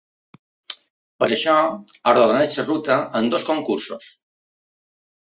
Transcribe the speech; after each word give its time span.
Per 1.23 1.25
això, 1.35 1.57
arrodoneix 2.11 2.57
la 2.61 2.65
ruta 2.69 2.95
amb 3.19 3.35
dos 3.35 3.45
concursos. 3.51 4.09